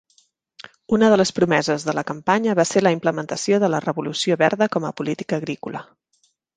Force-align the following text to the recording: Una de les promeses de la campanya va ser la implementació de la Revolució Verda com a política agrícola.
Una 0.97 1.09
de 1.13 1.19
les 1.21 1.31
promeses 1.39 1.85
de 1.89 1.95
la 1.99 2.05
campanya 2.09 2.57
va 2.61 2.67
ser 2.71 2.85
la 2.87 2.95
implementació 2.97 3.63
de 3.67 3.73
la 3.77 3.85
Revolució 3.89 4.43
Verda 4.47 4.73
com 4.77 4.93
a 4.93 4.97
política 5.03 5.43
agrícola. 5.43 5.89